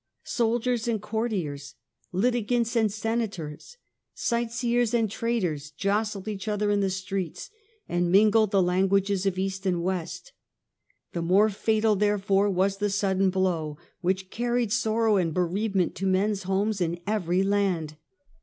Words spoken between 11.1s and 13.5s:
The more fatal therefore was the sudden